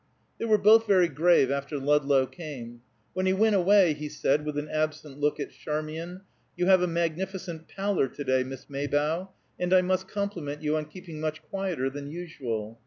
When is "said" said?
4.09-4.45